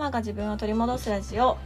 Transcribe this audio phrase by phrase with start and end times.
[0.00, 1.58] マが自分を取り戻すラジオ。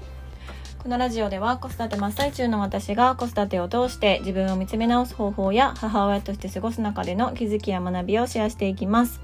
[0.83, 9.21] このラジオでは子育て真っ最中の私が子育てを通して自分を見つめ直す方法や母親として過ごす中での気づきや学びをシェアしていきます。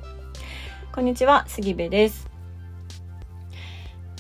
[0.93, 2.31] こんにちは杉部です。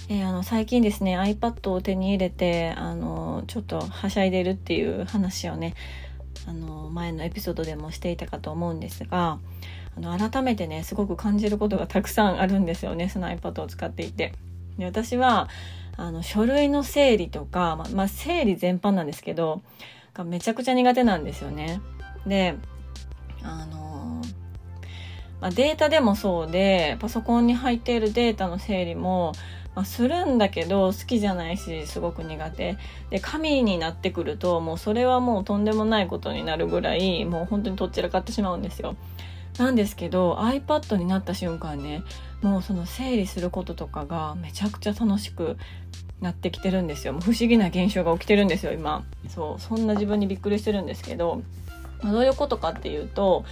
[0.08, 5.74] えー、あの最近ですね iPad を手に入れてあのちょっとはしゃいでるっていう話をね
[6.48, 9.38] あの前のエピソードでもしていたかと思うんですが
[9.96, 14.34] あの改めてねすごく感じることがたくさんあるんですよねその iPad を使っていて。
[14.80, 15.48] で私は
[15.96, 19.62] あの書類の整理とか、まま、整理全般なんですけど
[20.14, 21.80] がめちゃくちゃ苦手なんですよね。
[22.26, 22.56] で
[23.42, 24.22] あの
[25.40, 29.32] ま、データでもそうでパソコンに入っているデータの整理も、
[29.74, 32.76] ま、するんだけど好きじゃないしすごく苦手
[33.10, 38.96] で紙になってくるともうそれはもうとんでもないことになるぐらいもう本当にとっちらかってしまうんですよ。
[39.58, 42.02] なんですけど iPad になった瞬間ね
[42.42, 45.56] もうその整理することとかがめちゃくちゃ楽しく
[46.20, 47.12] なってきてるんですよ。
[47.12, 49.04] もう不思議な現象が起きてるんですよ今。
[49.28, 51.42] そうそんな自分にびっくりしてるんですけど、
[52.02, 53.44] まあ、どういうことかっていうと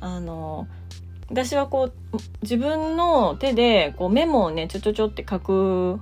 [0.00, 0.66] あの
[1.30, 5.98] 私はこう自分の手でこうメモをねちょちょちょって書く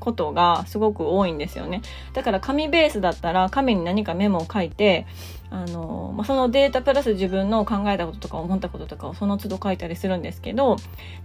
[0.00, 1.82] ことがすごく多いんですよね。
[2.14, 5.06] だから紙ベースだったら紙に何かメモを書いて、
[5.50, 10.76] あの、まあ、そのデータプラス自分の考えたこととか思ったこととかをその都度書いたりするんですけど、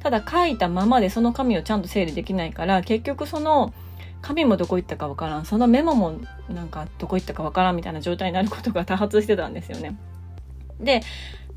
[0.02, 3.74] ただ書いたままでその紙をちゃんと整理できないから、結局その
[4.22, 6.16] 紙もどこ行ったかわからん、そのメモも
[6.50, 9.96] なんかどこ行ったかわからんみたいな状態になることが多発してたんですよね。
[10.80, 11.02] で、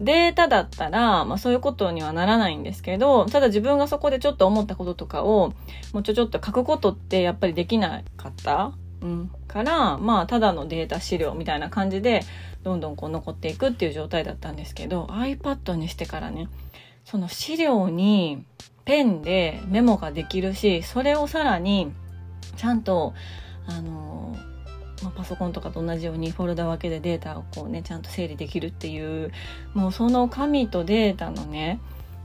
[0.01, 5.53] データだったら、まあそういうことにはならないんですけど、ただ自分がそこでちょっと思ったこととかを、
[5.93, 9.31] もうちょちょっと書くことってやっぱりできなかったうん。
[9.49, 12.23] から、まあただのデータ資料みたいな感じで、
[12.63, 16.49] どんどんこう残っていくっていう状態だったんですけど、iPad にしてからね、
[17.05, 18.45] その資料に
[18.85, 21.93] ペンでメモができるし、それをさらに、
[22.57, 23.15] ちゃんと、
[23.67, 24.37] あの
[25.03, 29.33] まあ、パソコンとかと同じようにフォルダ分けでデータをこうねちゃんと整理できるっていう
[29.75, 31.81] もうその紙とデータのね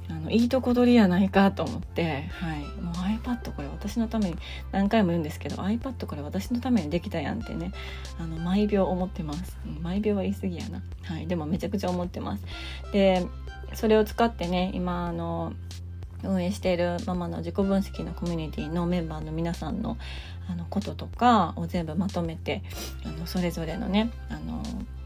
[0.10, 4.36] あのいいとこ取りやないかと思って、はい、もう iPad これ私のために
[4.72, 7.72] 何回も言うんですけど iPad これ私のためにできたやんってね
[8.20, 12.44] あの毎秒思ってます、毎秒は言い過ぎやな、はい、でもめちゃくちゃ思ってます。
[12.92, 13.26] で
[13.74, 15.54] それを使ってね今あの
[16.24, 19.98] 運営しているママの自己分析のコミュニティのメンバーの皆さんの
[20.50, 22.64] あのこととかを全部まとめて
[23.06, 24.62] あのそれぞれのねあの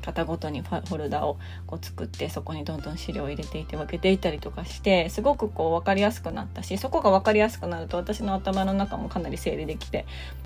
[0.08, 10.06] 型ごとにフォルダをこう作ってそこにどんどん資料を入れていて分けていたりとかしてすごくこう分かりやすくなったしそこが分かりやすくなると私の頭の中もかなり整理できて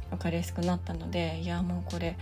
[0.10, 2.18] 分かりやすくなったのでいやもうこれ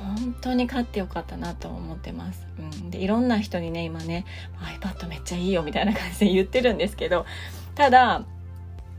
[0.00, 2.46] 本当に買ってよかったなと思ってます。
[2.58, 4.24] うん、でいろんな人にね今ね
[4.80, 7.26] iPad めっちゃいいよみたいな感じで言ってるんですけど
[7.74, 8.24] ただ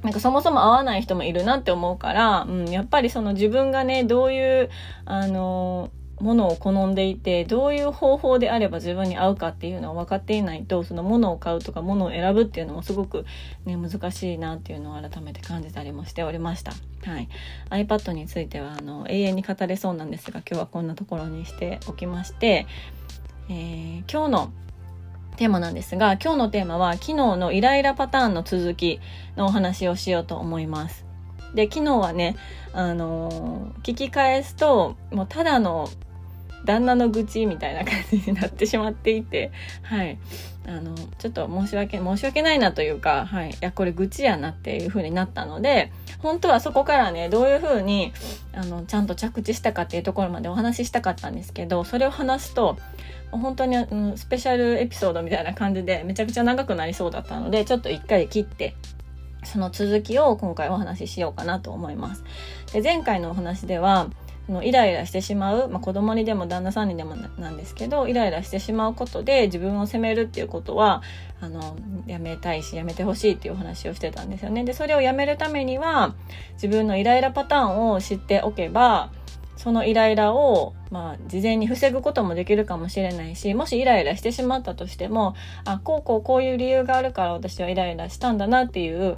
[0.03, 4.69] なんかそもそも合わない人もいるなって思うから、うん、やっぱりその自分がね、どういう、
[5.06, 5.91] あの
[6.22, 13.25] ものを好んでいて、どういう方法であれば自分に合うかっていうのを分かっていないと、そのものを買うとかものを選ぶっていうのもすごく
[13.66, 16.72] ね、難しいなっていうのを改めて感じたりもしておりました。
[17.06, 17.28] はい。
[17.69, 22.67] iPad については、あの、永遠に語れそうなんですが、今日はこんなところにしておきまして、
[23.50, 24.53] えー、今日の
[25.38, 29.00] テーマなんですが、今日のテーマは昨日のイライラパターンの続き
[29.36, 31.06] のお話をしようと思います。
[31.56, 32.36] で、昨日はね、
[32.74, 35.90] あのー、聞き返すと、もうただの
[36.66, 39.51] 旦那の愚痴みたいな感じになってしまっていて、
[39.83, 40.17] はい。
[40.67, 43.49] あの、ちょっと申し訳、申し訳ないなというか、はい。
[43.49, 48.13] いや、これ愚痴やなっていう風になったので、本当はそこからね、どういう風に、
[48.53, 52.78] あの、ちゃんと着地したかっていうところまでお話ししたかったんですけど、それを話すと、
[53.31, 58.75] 本当に、うん、スペシャルエピソードみたいな感じでめちゃくちゃ長くなりそうだったのでちょっと一回切って
[59.43, 62.23] その続きを今回お話ししようかなと思います。
[62.73, 64.09] で前回のお話では
[64.51, 71.01] のイライラしてしまう、まあ、子供にでも旦那さんにでもなんですけどイライラしてしまうことで自分を責めるっていうことは
[71.39, 71.75] あの
[72.06, 74.64] やめたいしやめてほしいっていうお話をしてたんですよね。
[74.64, 76.16] でそれをやめるためには
[76.53, 79.11] 自分のイライラパターンを知っておけば
[79.61, 85.35] そのイライラを、まあ、事前に防ぐこともできるかもしれないし、もしイライラしてしまったとしても、
[85.66, 89.17] あ、こうこうこういう理由があるから私はイライラしたんだなっていう、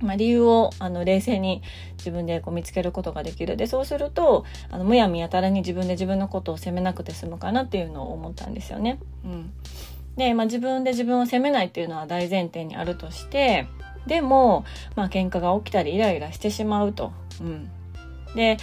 [0.00, 1.62] まあ、理由をあの冷静に
[1.98, 3.56] 自分でこう見つけることができる。
[3.56, 8.98] で、そうすると、あのむやみやたらに自分で自分のことを責めなくて済むかなっていうのを思ったんですよね。
[9.24, 9.52] うん。
[10.16, 13.66] で、まあ、自分で自分を責めないっていうのは大前提にあるとして、
[14.06, 14.64] でも、
[14.94, 17.12] まあ、喧嘩が起きたりイライラしてしまうと。
[17.40, 17.70] うん。
[18.34, 18.58] で、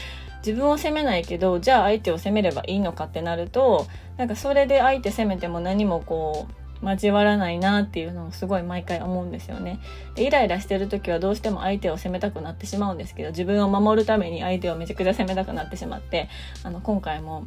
[0.46, 3.88] 自分を責めないけどじゃあ相手を責めればいいのかってなると
[4.18, 9.80] なんかそれで相手責めても何もこう交わらないなっていうのをすごい毎回思うんですよね。
[10.16, 16.30] でイライラしてる時はどうしても相手を責めたくなってしまうんですけど自分を守るために相手をめちゃくちゃ責めたくなってしまって
[16.64, 17.46] あの今回も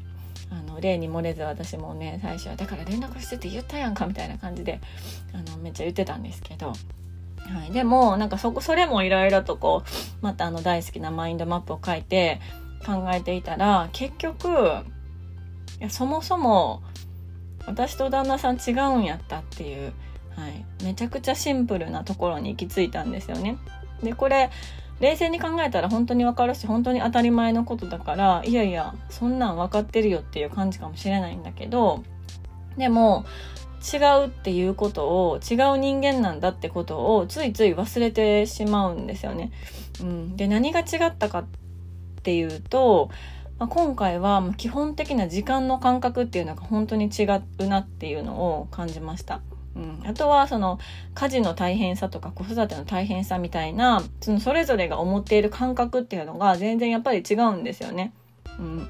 [0.51, 4.81] あの例に漏れず私もね最初は「だから連絡してって言ったやんか」みたいな感じで
[5.33, 6.73] あのめっちゃ言ってたんですけど。
[7.47, 9.89] はい、でもなんかそこそれもいろいろとこう
[10.21, 12.41] またあの大好きなマインドマップを書いて
[12.85, 16.83] 考えていたら結局いやそもそも
[17.67, 19.93] 私と旦那さん違うんやったっていう、
[20.37, 23.59] はい、めちゃくちゃシンプルなところに行き着いたんですよね。
[24.03, 24.51] でこれ
[25.01, 32.03] 冷静に考えたら本当に分かるし本当に当たり前のことだからいやいやそんなん分かってるよっていう感じかもしれないんだけど
[32.79, 33.27] でも
[33.95, 39.53] 違うっていうことを違う人間なんだってことをついつい忘れてしまうんですよね。
[40.01, 41.45] うん、で何が違ったかっ
[42.23, 43.11] ていうと、
[43.59, 49.41] まあ、今回は基本的な時間の感覚っていうのが本当に違うなっていうのを感じました。
[49.75, 50.79] うん、あとはその
[51.15, 58.13] 家事の大変さとか子育ての大変さみたいなそのそれぞれが思っている感覚っていうのが全然やっぱり違うんですよね。
[58.59, 58.89] うん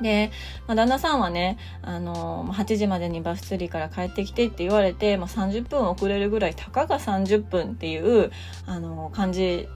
[0.00, 0.30] で、
[0.66, 8.30] まあ、旦那さんはね、あのー、8時までにバス釣りから帰ってきてって言われて、まあ、30分遅れるぐらい、たかが30分っていう、
[8.66, 9.68] あのー、感じ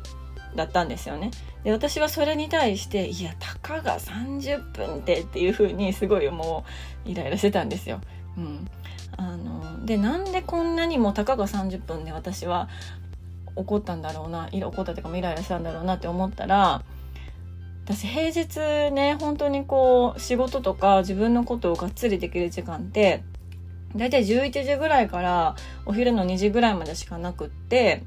[0.56, 1.31] だったんですよね。
[1.65, 6.65] で、私はそれに対して、いや、たかが30分ってっていう風にすごいも
[7.07, 8.01] うイライラしてたんですよ。
[8.37, 8.69] うん。
[9.17, 12.69] あのでなんでこんなにもたかが30分で私は
[13.55, 16.83] 怒ったんだろうな怒ったというかイライラしたんだろうなって思ったら
[17.85, 23.23] 私平日ね本当にこう仕事とか自分のことをがっつりできる時間って
[23.97, 28.05] 大体11時ぐらいからお昼の2時ぐらいまでしかなくって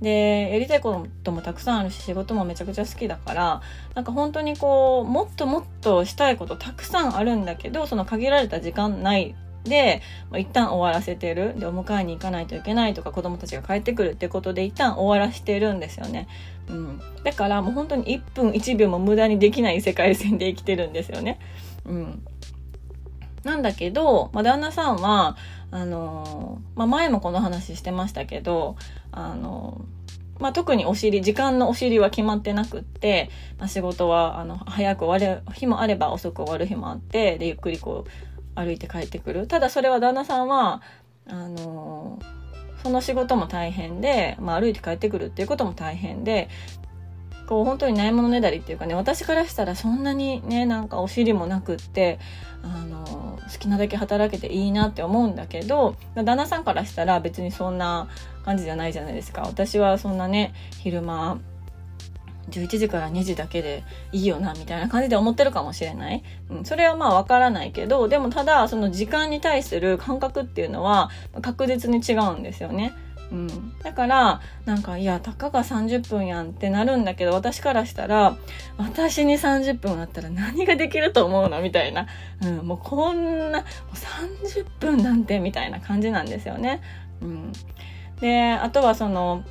[0.00, 3.62] でやりたいこともたくさんあるし仕事もめちゃくちゃ好きだから
[3.94, 10.00] なんか本当にこうもっともっとしたいことたくさんあるんだけどその限られた時間内で、
[10.38, 11.54] 一旦終わらせてる。
[11.58, 16.28] で、お迎えに行かないといけないとか、子供たちが帰ってくるってことで、一旦終わらしてるんですよね。
[16.68, 17.00] うん。
[17.24, 21.38] だから、もう本当に1分1秒も無駄にできない世界線で生きてるんですよね。
[21.84, 22.22] うん。
[23.44, 25.36] なんだけど、まあ、旦那さんは、
[25.70, 28.76] あのー、まあ、前もこの話してましたけど、
[29.12, 29.84] あの、
[30.38, 38.10] まあ、特にお尻、時間のお尻は決まってなくって、まあ、仕事は、あの、早く終わる日もあれば遅く終わる日もあって、で、ゆっくりこう、
[38.54, 39.46] 歩いて帰ってくる。
[39.46, 40.82] ただそれは旦那さんは
[41.26, 42.18] あの
[42.82, 46.48] その仕事も大変で、まあ、歩いて帰ってくるっていうことも大変で
[47.50, 52.20] こう本当にないものねだりっていうかね私からしたらそんなにねなんかお尻もなくって
[52.62, 58.08] あの好きなだけ働けていいなって思うんだけど旦那さんからしたら別にそんな
[58.44, 61.40] 感じじゃないじゃないですか私はそんなね昼間
[62.50, 63.82] 11時から2時だけで
[64.12, 71.10] いいよなみたいな感じで思ってるかもしれない、うん、それはまあわからないけどでもただその時間に対する感覚っていうのは
[71.42, 72.92] 確実に違うんですよね。
[73.32, 78.36] うん、だからなんかいやたかが30分やんってなるんだけど私からしたら
[78.76, 82.06] 私に30分あったら何ができると思うのみたいな、
[82.42, 83.96] うん、もうこんなもう
[84.50, 86.82] 30分なんてみたいな感じなんですよね。
[87.20, 87.52] うん、
[88.20, 89.44] であとはその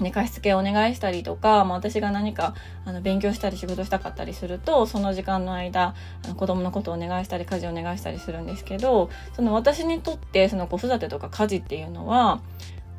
[0.00, 2.54] 寝かしつけお願いしたりとか、まあ、私が何か
[2.84, 5.94] あの勉強したり仕事したかったりするとその時間の間
[6.24, 12.42] あの子供のことをお願いしたり家事をお願いしたりするんですけどその私にとってその子育てとか家事っていうのは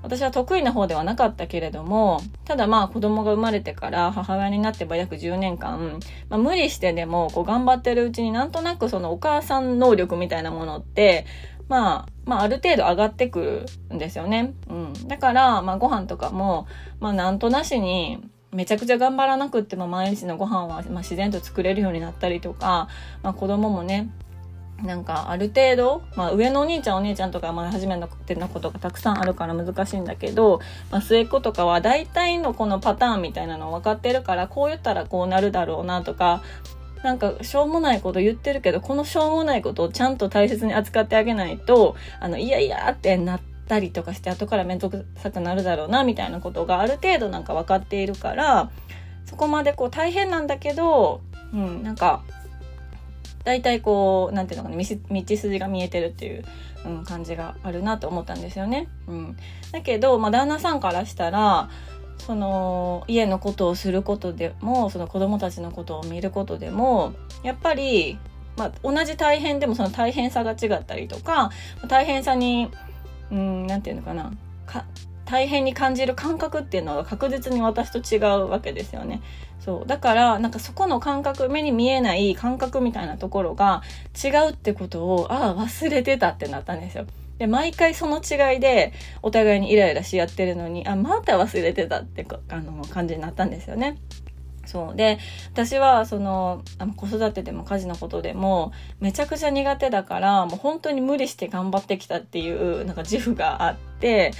[0.04, 6.00] 私は得意な方ではなかったけれどもただまあ子供が生まれてから母親になってば約10年間、
[6.30, 11.26] まあ、無理してでもこう頑張ってるうちになんとなくそのお母さん能力みたいなものって
[11.70, 14.54] まあ、まあ、ある程度上がってくるんですよね。
[14.70, 15.08] うん。
[15.08, 16.68] だから、まあ、ご飯とかも、
[17.00, 18.20] まあ、なんとなしに、
[18.54, 22.88] めちゃくちゃ頑張らなくっても毎日のご飯は、まあ、自然と作れるようになったりとか、
[23.22, 24.10] まあ、子供もね、
[24.84, 36.44] なんかある程度、まあ上のお兄ちゃんお姉ちゃんとかまあ初めてのことがたくさんあるから難しいんだけど、まあ末っ子とかは大体のこのパターンみたいなの分かってるから、こう言ったらこうなるだろうなとか、
[37.04, 48.72] なんかしょうもないこと言ってるけどこのしょうもないことをちゃんと大切に扱ってあげないとあのいやいやってなったりとかして後から面倒くさくなるだろうなみたいなことがある程度なんか分かっているから
[49.26, 51.22] そこまでこう大変なんだけど、
[51.54, 52.24] うん、なんか
[53.48, 54.84] 大体こう何ていうのかな道
[55.38, 56.44] 筋が見えてるっていう、
[56.86, 58.90] うん、感じがあるなと思ったんですよね。
[59.08, 59.38] うん、
[59.72, 61.70] だけど、まあ、旦那さんからしたら
[62.18, 68.20] その家のことをすることでもその子供たちのことを見ることでもやっぱり、
[68.58, 71.52] まあ、同じ大変でもその大変さが違ったりとか
[71.88, 72.70] 大変さに
[73.32, 74.34] うん何て言うのかな
[74.66, 74.84] か
[75.28, 79.22] 大変に感じる感覚っていうのは確実に私と違うわけですよね。
[79.60, 83.82] そうだからなんかそこの感覚目に見えない感覚みたいなところが
[84.24, 87.06] 違うってことをああ忘れてたってなったんですよ。
[87.38, 93.98] で、毎回その違いでお互いにイライラし合ってるのに、あ、また忘れてたってあの感じになったんですよね。
[94.68, 94.96] そう。
[94.96, 95.18] で、
[95.54, 104.32] 私は、その、あの子育てでも家事のことでも、めちゃくちゃ苦手だから、もう本当に無理して頑張ってきたっていう、なんか自負があって、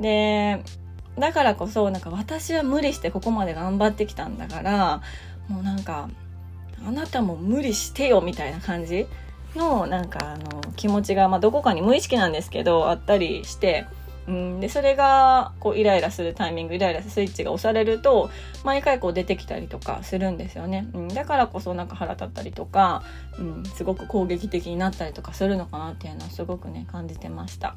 [0.00, 0.62] で、
[1.18, 5.02] だからこそ、なんか私は無理してここまで頑張ってきたんだから、
[5.48, 6.08] もうなんか、
[6.86, 9.06] あなたも無理してよみたいな感じ
[9.54, 13.86] の、なんかあの、気持ちが、まあどこかに無意識なんですけど、あったりして、
[14.26, 18.30] うん、でそれがこうイライラするタイミングイライラするスイッチが押されると
[18.64, 23.02] 毎回こう出てきたりとかするんですよね、うん、だからこそなんか腹立ったりとか、
[23.38, 27.76] うん、すごく攻撃的になったりとかするのかなっていうのはすごくね感じてました。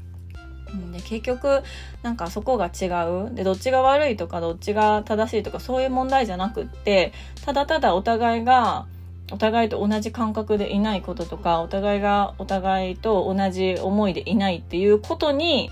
[0.92, 1.64] で結局
[2.04, 2.88] なんかそこが違
[3.30, 3.34] う。
[3.34, 7.14] でどっちが悪いとかどっちが正しいとかそういう問題じゃなくって
[7.46, 8.86] ただただお互いが
[9.32, 15.70] お互いと同じ感覚でいないこととかお互いがお互いと同じ思いでいないっていうことに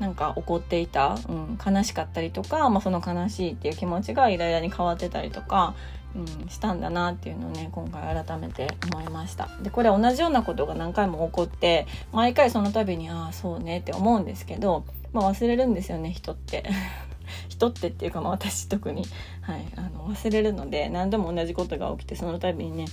[0.00, 5.74] なんか怒っていた、うん、悲しかったりとか、まあ、その悲しいっていう気持ちがイライラに変わってたりとか、
[6.16, 9.48] うん、したんだなっていうのをね今回改めて思いました。
[9.62, 16.64] でこれ同じようなことが何回も起こって毎回その度にああそうねって思うんですけど、まあ、忘れるんですよね人って。
[17.48, 19.06] 人ってっていうか、まあ、私特に、
[19.40, 22.84] はい、あの忘れるので何度も同じことが起きてその度にね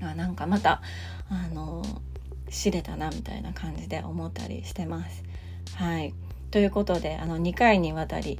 [0.00, 0.82] あなんかまた
[1.28, 1.82] あの
[2.48, 5.24] 知れたなみたいな感じで思ったりしてます。
[5.74, 6.14] はい。
[6.50, 8.38] ということであの2回にわたり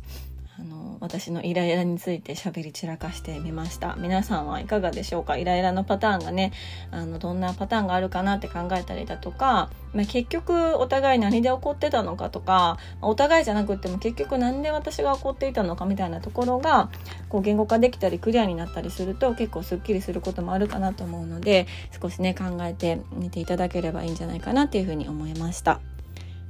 [1.00, 3.96] 私のイライラについて喋り散らかしてみました。
[3.96, 5.36] 皆さんはいかがでしょうか？
[5.36, 6.52] イライラのパターンがね
[6.90, 16.90] あのどんなパターンがあるかなって考えたりだとか、まあ、結局お互い何で起こってたのかとかお互いじゃなくっても結局何で私が起こっていたのかみたいなところが
[17.28, 21.66] こう言語化できたりクリアになったりすると結構すっきりすることもあるかなと思うので
[22.00, 25.80] 少しね考えてみていただければいいんじゃないかなっていうふうに思いました。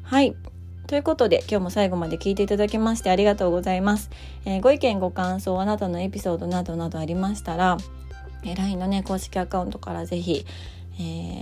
[0.02, 0.36] はい。
[0.86, 4.10] ということで今日も最後まで聞いていただきましてありがとうございます。
[4.44, 7.76] えー、ご意見ご感想あなたのエピソードなどなどありましたら、
[8.44, 10.46] えー、LINE のね公式アカウントから是非、
[10.94, 10.98] え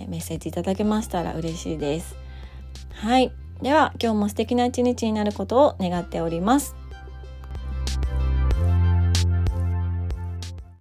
[0.06, 2.16] ー、メッセージいただけましたら嬉しいです。
[2.94, 3.32] はい。
[3.60, 6.83] では今日も素敵な一日になることを願っております。